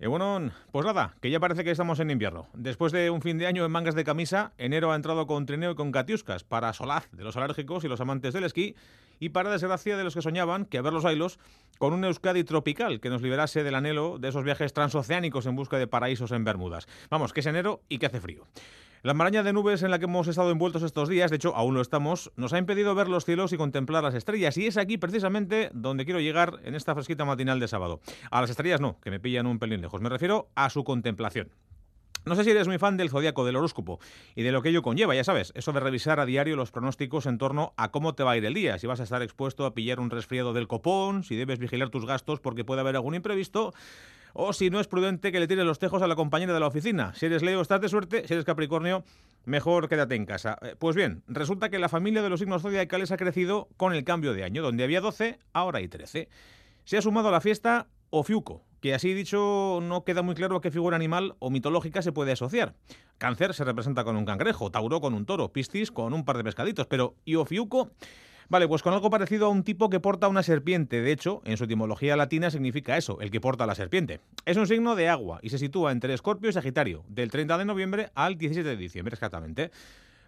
Y 0.00 0.06
bueno, 0.06 0.52
pues 0.70 0.86
nada, 0.86 1.16
que 1.20 1.28
ya 1.28 1.40
parece 1.40 1.64
que 1.64 1.72
estamos 1.72 1.98
en 1.98 2.12
invierno. 2.12 2.46
Después 2.54 2.92
de 2.92 3.10
un 3.10 3.20
fin 3.20 3.36
de 3.36 3.48
año 3.48 3.64
en 3.64 3.72
mangas 3.72 3.96
de 3.96 4.04
camisa, 4.04 4.52
enero 4.56 4.92
ha 4.92 4.96
entrado 4.96 5.26
con 5.26 5.44
trineo 5.44 5.72
y 5.72 5.74
con 5.74 5.90
catiuscas, 5.90 6.44
para 6.44 6.72
solaz 6.72 7.08
de 7.10 7.24
los 7.24 7.36
alérgicos 7.36 7.82
y 7.82 7.88
los 7.88 8.00
amantes 8.00 8.32
del 8.32 8.44
esquí, 8.44 8.76
y 9.18 9.30
para 9.30 9.50
desgracia 9.50 9.96
de 9.96 10.04
los 10.04 10.14
que 10.14 10.22
soñaban 10.22 10.66
que 10.66 10.78
a 10.78 10.82
ver 10.82 10.92
los 10.92 11.04
ailos 11.04 11.40
con 11.78 11.92
un 11.92 12.04
Euskadi 12.04 12.44
tropical 12.44 13.00
que 13.00 13.10
nos 13.10 13.22
liberase 13.22 13.64
del 13.64 13.74
anhelo 13.74 14.18
de 14.20 14.28
esos 14.28 14.44
viajes 14.44 14.72
transoceánicos 14.72 15.46
en 15.46 15.56
busca 15.56 15.78
de 15.78 15.88
paraísos 15.88 16.30
en 16.30 16.44
Bermudas. 16.44 16.86
Vamos, 17.10 17.32
que 17.32 17.40
es 17.40 17.46
enero 17.46 17.82
y 17.88 17.98
que 17.98 18.06
hace 18.06 18.20
frío. 18.20 18.46
La 19.02 19.14
maraña 19.14 19.44
de 19.44 19.52
nubes 19.52 19.84
en 19.84 19.92
la 19.92 20.00
que 20.00 20.06
hemos 20.06 20.26
estado 20.26 20.50
envueltos 20.50 20.82
estos 20.82 21.08
días, 21.08 21.30
de 21.30 21.36
hecho 21.36 21.54
aún 21.54 21.74
lo 21.74 21.80
estamos, 21.80 22.32
nos 22.34 22.52
ha 22.52 22.58
impedido 22.58 22.96
ver 22.96 23.06
los 23.06 23.24
cielos 23.24 23.52
y 23.52 23.56
contemplar 23.56 24.02
las 24.02 24.14
estrellas. 24.14 24.56
Y 24.56 24.66
es 24.66 24.76
aquí 24.76 24.98
precisamente 24.98 25.70
donde 25.72 26.04
quiero 26.04 26.18
llegar 26.18 26.58
en 26.64 26.74
esta 26.74 26.94
fresquita 26.94 27.24
matinal 27.24 27.60
de 27.60 27.68
sábado. 27.68 28.00
A 28.32 28.40
las 28.40 28.50
estrellas 28.50 28.80
no, 28.80 28.98
que 29.00 29.12
me 29.12 29.20
pillan 29.20 29.46
un 29.46 29.60
pelín 29.60 29.82
lejos. 29.82 30.00
Me 30.00 30.08
refiero 30.08 30.48
a 30.56 30.68
su 30.68 30.82
contemplación. 30.82 31.52
No 32.24 32.34
sé 32.34 32.42
si 32.42 32.50
eres 32.50 32.66
muy 32.66 32.78
fan 32.78 32.96
del 32.96 33.08
zodiaco, 33.08 33.44
del 33.44 33.54
horóscopo 33.54 34.00
y 34.34 34.42
de 34.42 34.50
lo 34.50 34.62
que 34.62 34.70
ello 34.70 34.82
conlleva, 34.82 35.14
ya 35.14 35.24
sabes, 35.24 35.52
eso 35.54 35.72
de 35.72 35.80
revisar 35.80 36.18
a 36.18 36.26
diario 36.26 36.56
los 36.56 36.72
pronósticos 36.72 37.26
en 37.26 37.38
torno 37.38 37.72
a 37.76 37.90
cómo 37.90 38.14
te 38.14 38.24
va 38.24 38.32
a 38.32 38.36
ir 38.36 38.44
el 38.44 38.52
día, 38.52 38.78
si 38.78 38.86
vas 38.86 39.00
a 39.00 39.04
estar 39.04 39.22
expuesto 39.22 39.64
a 39.64 39.72
pillar 39.72 40.00
un 40.00 40.10
resfriado 40.10 40.52
del 40.52 40.66
copón, 40.66 41.22
si 41.22 41.36
debes 41.36 41.58
vigilar 41.58 41.88
tus 41.88 42.04
gastos 42.04 42.40
porque 42.40 42.64
puede 42.64 42.80
haber 42.80 42.96
algún 42.96 43.14
imprevisto 43.14 43.72
o 44.32 44.52
si 44.52 44.70
no 44.70 44.80
es 44.80 44.88
prudente 44.88 45.32
que 45.32 45.40
le 45.40 45.46
tires 45.46 45.64
los 45.64 45.78
tejos 45.78 46.02
a 46.02 46.06
la 46.06 46.16
compañera 46.16 46.54
de 46.54 46.60
la 46.60 46.66
oficina. 46.66 47.14
Si 47.14 47.26
eres 47.26 47.42
Leo, 47.42 47.60
estás 47.60 47.80
de 47.80 47.88
suerte, 47.88 48.26
si 48.26 48.34
eres 48.34 48.44
Capricornio, 48.44 49.04
mejor 49.44 49.88
quédate 49.88 50.14
en 50.14 50.26
casa. 50.26 50.58
Eh, 50.62 50.76
pues 50.78 50.96
bien, 50.96 51.22
resulta 51.26 51.70
que 51.70 51.78
la 51.78 51.88
familia 51.88 52.22
de 52.22 52.28
los 52.28 52.40
signos 52.40 52.62
zodiacales 52.62 53.10
ha 53.12 53.16
crecido 53.16 53.68
con 53.76 53.94
el 53.94 54.04
cambio 54.04 54.32
de 54.34 54.44
año, 54.44 54.62
donde 54.62 54.84
había 54.84 55.00
12, 55.00 55.38
ahora 55.52 55.78
hay 55.78 55.88
13. 55.88 56.28
Se 56.84 56.96
ha 56.96 57.02
sumado 57.02 57.28
a 57.28 57.32
la 57.32 57.40
fiesta 57.40 57.88
Ofiuco, 58.10 58.64
que 58.80 58.94
así 58.94 59.12
dicho 59.12 59.80
no 59.82 60.04
queda 60.04 60.22
muy 60.22 60.34
claro 60.34 60.56
a 60.56 60.60
qué 60.60 60.70
figura 60.70 60.96
animal 60.96 61.34
o 61.38 61.50
mitológica 61.50 62.00
se 62.00 62.12
puede 62.12 62.32
asociar. 62.32 62.74
Cáncer 63.18 63.52
se 63.52 63.64
representa 63.64 64.04
con 64.04 64.16
un 64.16 64.24
cangrejo, 64.24 64.70
Tauro 64.70 65.00
con 65.00 65.14
un 65.14 65.26
toro, 65.26 65.52
Piscis 65.52 65.90
con 65.90 66.14
un 66.14 66.24
par 66.24 66.38
de 66.38 66.44
pescaditos, 66.44 66.86
pero 66.86 67.16
¿y 67.24 67.34
Ofiuco? 67.34 67.90
Vale, 68.50 68.66
pues 68.66 68.82
con 68.82 68.94
algo 68.94 69.10
parecido 69.10 69.44
a 69.44 69.50
un 69.50 69.62
tipo 69.62 69.90
que 69.90 70.00
porta 70.00 70.26
una 70.26 70.42
serpiente. 70.42 71.02
De 71.02 71.12
hecho, 71.12 71.42
en 71.44 71.58
su 71.58 71.64
etimología 71.64 72.16
latina 72.16 72.50
significa 72.50 72.96
eso, 72.96 73.20
el 73.20 73.30
que 73.30 73.42
porta 73.42 73.66
la 73.66 73.74
serpiente. 73.74 74.20
Es 74.46 74.56
un 74.56 74.66
signo 74.66 74.96
de 74.96 75.10
agua 75.10 75.38
y 75.42 75.50
se 75.50 75.58
sitúa 75.58 75.92
entre 75.92 76.14
Escorpio 76.14 76.48
y 76.48 76.54
Sagitario, 76.54 77.04
del 77.08 77.30
30 77.30 77.58
de 77.58 77.64
noviembre 77.66 78.10
al 78.14 78.38
17 78.38 78.66
de 78.66 78.76
diciembre, 78.78 79.12
exactamente. 79.12 79.70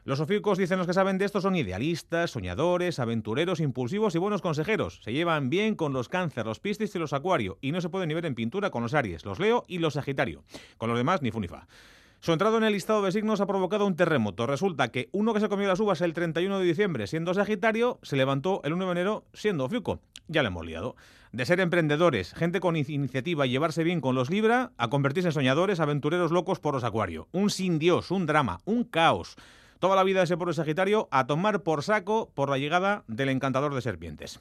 Los 0.05 0.19
sofícos 0.19 0.59
dicen 0.59 0.77
los 0.77 0.87
que 0.87 0.93
saben 0.93 1.17
de 1.17 1.25
esto 1.25 1.41
son 1.41 1.57
idealistas, 1.57 2.31
soñadores, 2.31 2.99
aventureros, 2.99 3.61
impulsivos 3.61 4.15
y 4.15 4.19
buenos 4.19 4.43
consejeros. 4.43 5.01
Se 5.03 5.15
llevan 5.15 5.49
bien 5.49 5.75
con 5.75 5.95
los 5.95 6.11
cáncer, 6.11 6.45
los 6.45 6.61
piscis 6.61 6.95
y 6.95 6.99
los 6.99 7.15
acuario 7.15 7.57
y 7.63 7.73
no 7.73 7.81
se 7.81 7.89
pueden 7.89 8.09
ni 8.09 8.15
ver 8.15 8.27
en 8.27 8.35
pintura 8.35 8.71
con 8.71 8.83
los 8.83 8.93
aries, 8.93 9.25
los 9.25 9.39
leo 9.39 9.65
y 9.67 9.79
los 9.79 9.95
sagitario. 9.95 10.43
Con 10.77 10.91
los 10.91 10.99
demás 10.99 11.23
ni 11.23 11.31
funifa. 11.31 11.67
Su 12.23 12.35
entrada 12.35 12.59
en 12.59 12.65
el 12.65 12.75
listado 12.75 13.01
de 13.01 13.13
signos 13.13 13.41
ha 13.41 13.47
provocado 13.47 13.87
un 13.87 13.97
terremoto. 13.97 14.47
Resulta 14.47 14.89
que 14.89 15.09
uno 15.13 15.33
que 15.33 15.41
se 15.41 15.49
comió 15.49 15.67
las 15.67 15.81
uvas 15.81 16.03
el 16.03 16.13
31 16.13 16.59
de 16.59 16.67
diciembre 16.67 17.07
siendo 17.07 17.33
Sagitario, 17.33 17.99
se 18.03 18.15
levantó 18.17 18.61
el 18.63 18.75
1 18.75 18.85
de 18.85 18.93
enero 18.93 19.25
siendo 19.33 19.67
Fiuco. 19.71 20.01
Ya 20.29 20.43
le 20.43 20.49
hemos 20.49 20.67
liado. 20.67 20.97
De 21.33 21.47
ser 21.47 21.61
emprendedores, 21.61 22.35
gente 22.35 22.61
con 22.61 22.77
iniciativa 22.77 23.47
y 23.47 23.51
llevarse 23.51 23.85
bien 23.85 24.03
con 24.03 24.15
los 24.15 24.29
Libra, 24.29 24.73
a 24.77 24.89
convertirse 24.89 25.29
en 25.29 25.33
soñadores, 25.33 25.81
aventureros 25.81 26.31
locos 26.31 26.61
por 26.61 26.75
los 26.75 26.85
Acuario. 26.85 27.27
Un 27.33 27.49
sin 27.49 27.79
Dios, 27.79 28.11
un 28.11 28.27
drama, 28.27 28.61
un 28.67 28.85
caos. 28.85 29.37
Toda 29.79 29.97
la 29.97 30.05
vida 30.05 30.19
de 30.19 30.25
ese 30.25 30.37
pobre 30.37 30.53
Sagitario 30.53 31.09
a 31.11 31.27
tomar 31.27 31.63
por 31.63 31.83
saco 31.83 32.31
por 32.35 32.51
la 32.51 32.59
llegada 32.59 33.03
del 33.09 33.31
encantador 33.31 33.75
de 33.75 33.81
serpientes. 33.81 34.41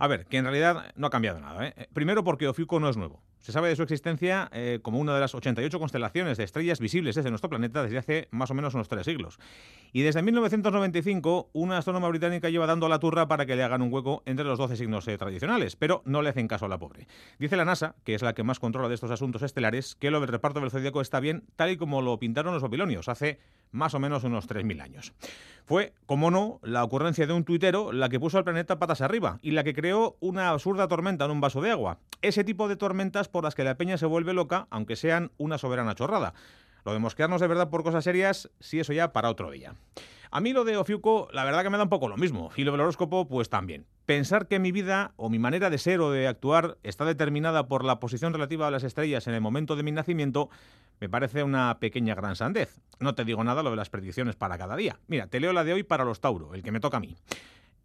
A 0.00 0.06
ver, 0.06 0.24
que 0.24 0.38
en 0.38 0.44
realidad 0.44 0.94
no 0.96 1.08
ha 1.08 1.10
cambiado 1.10 1.40
nada. 1.40 1.66
¿eh? 1.66 1.88
Primero 1.92 2.24
porque 2.24 2.48
Ofiuco 2.48 2.80
no 2.80 2.88
es 2.88 2.96
nuevo. 2.96 3.22
Se 3.40 3.52
sabe 3.52 3.68
de 3.68 3.76
su 3.76 3.82
existencia 3.82 4.48
eh, 4.50 4.80
como 4.80 4.98
una 4.98 5.14
de 5.14 5.20
las 5.20 5.34
88 5.34 5.78
constelaciones 5.78 6.38
de 6.38 6.44
estrellas 6.44 6.80
visibles 6.80 7.16
desde 7.16 7.28
nuestro 7.28 7.50
planeta 7.50 7.82
desde 7.82 7.98
hace 7.98 8.28
más 8.30 8.50
o 8.50 8.54
menos 8.54 8.72
unos 8.72 8.88
tres 8.88 9.04
siglos. 9.04 9.38
Y 9.92 10.00
desde 10.00 10.22
1995, 10.22 11.50
una 11.52 11.76
astrónoma 11.76 12.08
británica 12.08 12.48
lleva 12.48 12.66
dando 12.66 12.88
la 12.88 12.98
turra 12.98 13.28
para 13.28 13.44
que 13.44 13.56
le 13.56 13.62
hagan 13.62 13.82
un 13.82 13.92
hueco 13.92 14.22
entre 14.24 14.46
los 14.46 14.58
12 14.58 14.76
signos 14.76 15.06
eh, 15.06 15.18
tradicionales, 15.18 15.76
pero 15.76 16.00
no 16.06 16.22
le 16.22 16.30
hacen 16.30 16.48
caso 16.48 16.64
a 16.64 16.68
la 16.68 16.78
pobre. 16.78 17.06
Dice 17.38 17.56
la 17.56 17.66
NASA, 17.66 17.94
que 18.02 18.14
es 18.14 18.22
la 18.22 18.34
que 18.34 18.42
más 18.42 18.58
controla 18.58 18.88
de 18.88 18.94
estos 18.94 19.10
asuntos 19.10 19.42
estelares, 19.42 19.96
que 19.96 20.10
lo 20.10 20.20
del 20.20 20.28
reparto 20.28 20.60
del 20.60 20.70
zodíaco 20.70 21.02
está 21.02 21.20
bien 21.20 21.44
tal 21.56 21.70
y 21.70 21.76
como 21.76 22.00
lo 22.00 22.18
pintaron 22.18 22.54
los 22.54 22.62
babilonios 22.62 23.10
hace 23.10 23.38
más 23.70 23.94
o 23.94 24.00
menos 24.00 24.24
unos 24.24 24.48
3.000 24.48 24.80
años. 24.82 25.12
Fue, 25.70 25.92
como 26.04 26.32
no, 26.32 26.58
la 26.64 26.82
ocurrencia 26.82 27.28
de 27.28 27.32
un 27.32 27.44
tuitero 27.44 27.92
la 27.92 28.08
que 28.08 28.18
puso 28.18 28.36
al 28.36 28.42
planeta 28.42 28.80
patas 28.80 29.02
arriba 29.02 29.38
y 29.40 29.52
la 29.52 29.62
que 29.62 29.72
creó 29.72 30.16
una 30.18 30.48
absurda 30.48 30.88
tormenta 30.88 31.26
en 31.26 31.30
un 31.30 31.40
vaso 31.40 31.60
de 31.60 31.70
agua. 31.70 32.00
Ese 32.22 32.42
tipo 32.42 32.66
de 32.66 32.74
tormentas 32.74 33.28
por 33.28 33.44
las 33.44 33.54
que 33.54 33.62
la 33.62 33.76
peña 33.76 33.96
se 33.96 34.06
vuelve 34.06 34.32
loca, 34.32 34.66
aunque 34.70 34.96
sean 34.96 35.30
una 35.38 35.58
soberana 35.58 35.94
chorrada. 35.94 36.34
Lo 36.84 36.92
de 36.92 36.98
mosquearnos 36.98 37.40
de 37.40 37.46
verdad 37.46 37.70
por 37.70 37.84
cosas 37.84 38.02
serias, 38.02 38.50
sí, 38.58 38.80
eso 38.80 38.92
ya 38.92 39.12
para 39.12 39.30
otro 39.30 39.52
día. 39.52 39.76
A 40.32 40.40
mí 40.40 40.52
lo 40.52 40.64
de 40.64 40.76
Ofiuco, 40.76 41.28
la 41.32 41.44
verdad 41.44 41.62
que 41.62 41.70
me 41.70 41.76
da 41.76 41.84
un 41.84 41.88
poco 41.88 42.08
lo 42.08 42.16
mismo. 42.16 42.50
Y 42.56 42.64
lo 42.64 42.72
del 42.72 42.80
horóscopo, 42.80 43.28
pues 43.28 43.48
también. 43.48 43.86
Pensar 44.06 44.48
que 44.48 44.58
mi 44.58 44.72
vida 44.72 45.12
o 45.14 45.30
mi 45.30 45.38
manera 45.38 45.70
de 45.70 45.78
ser 45.78 46.00
o 46.00 46.10
de 46.10 46.26
actuar 46.26 46.78
está 46.82 47.04
determinada 47.04 47.68
por 47.68 47.84
la 47.84 48.00
posición 48.00 48.32
relativa 48.32 48.66
a 48.66 48.72
las 48.72 48.82
estrellas 48.82 49.28
en 49.28 49.34
el 49.34 49.40
momento 49.40 49.76
de 49.76 49.84
mi 49.84 49.92
nacimiento, 49.92 50.50
me 51.00 51.08
parece 51.08 51.42
una 51.42 51.78
pequeña 51.80 52.14
gran 52.14 52.36
sandez. 52.36 52.78
No 52.98 53.14
te 53.14 53.24
digo 53.24 53.42
nada 53.42 53.62
lo 53.62 53.70
de 53.70 53.76
las 53.76 53.88
predicciones 53.88 54.36
para 54.36 54.58
cada 54.58 54.76
día. 54.76 55.00
Mira, 55.06 55.26
te 55.26 55.40
leo 55.40 55.52
la 55.52 55.64
de 55.64 55.72
hoy 55.72 55.82
para 55.82 56.04
los 56.04 56.20
Tauro, 56.20 56.54
el 56.54 56.62
que 56.62 56.72
me 56.72 56.80
toca 56.80 56.98
a 56.98 57.00
mí. 57.00 57.16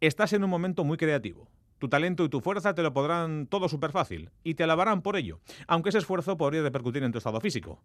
Estás 0.01 0.33
en 0.33 0.43
un 0.43 0.49
momento 0.49 0.83
muy 0.83 0.97
creativo. 0.97 1.47
Tu 1.79 1.89
talento 1.89 2.23
y 2.23 2.29
tu 2.29 2.41
fuerza 2.41 2.73
te 2.73 2.83
lo 2.83 2.93
podrán 2.93 3.47
todo 3.47 3.69
súper 3.69 3.91
fácil 3.91 4.29
y 4.43 4.55
te 4.55 4.63
alabarán 4.63 5.01
por 5.01 5.17
ello, 5.17 5.39
aunque 5.67 5.89
ese 5.89 5.97
esfuerzo 5.97 6.37
podría 6.37 6.61
repercutir 6.61 7.03
en 7.03 7.11
tu 7.11 7.17
estado 7.17 7.39
físico. 7.41 7.81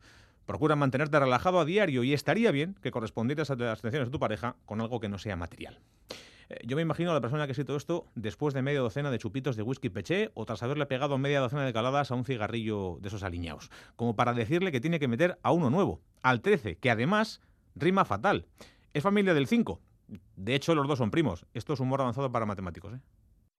Procura 0.47 0.77
mantenerte 0.77 1.19
relajado 1.19 1.61
a 1.61 1.65
diario 1.65 2.03
y 2.05 2.13
estaría 2.13 2.51
bien 2.51 2.77
que 2.83 2.91
correspondieras 2.91 3.51
a 3.51 3.57
las 3.57 3.81
atenciones 3.81 4.09
de 4.09 4.13
tu 4.13 4.21
pareja 4.21 4.57
con 4.65 4.81
algo 4.81 5.01
que 5.01 5.09
no 5.09 5.19
sea 5.19 5.37
material. 5.37 5.81
Eh, 6.51 6.59
yo 6.67 6.77
me 6.77 6.83
imagino 6.83 7.13
a 7.13 7.15
la 7.15 7.21
persona 7.21 7.47
que 7.47 7.53
ha 7.53 7.77
esto 7.77 8.07
después 8.15 8.53
de 8.55 8.63
media 8.63 8.81
docena 8.81 9.11
de 9.11 9.19
chupitos 9.19 9.57
de 9.57 9.63
whisky 9.63 9.89
peché 9.89 10.33
o 10.35 10.45
tras 10.45 10.63
haberle 10.63 10.85
pegado 10.87 11.17
media 11.17 11.41
docena 11.41 11.65
de 11.65 11.73
caladas 11.73 12.11
a 12.11 12.17
un 12.17 12.25
cigarrillo 12.25 12.99
de 13.01 13.09
esos 13.09 13.23
aliñados, 13.23 13.71
como 13.97 14.17
para 14.17 14.35
decirle 14.35 14.73
que 14.73 14.81
tiene 14.81 14.99
que 14.99 15.09
meter 15.09 15.39
a 15.43 15.53
uno 15.53 15.71
nuevo, 15.71 16.01
al 16.23 16.41
13, 16.41 16.77
que 16.77 16.91
además 16.91 17.41
rima 17.77 18.05
fatal. 18.05 18.47
Es 18.93 19.03
familia 19.05 19.33
del 19.33 19.47
5. 19.47 19.81
De 20.35 20.57
hecho, 20.57 20.75
los 20.75 20.89
dos 20.89 20.99
son 20.99 21.13
primos. 21.13 21.47
Esto 21.55 21.73
es 21.73 21.81
humor 21.81 22.01
avanzado 22.01 22.33
para 22.33 22.47
matemáticos. 22.47 22.95
¿eh? 22.95 23.01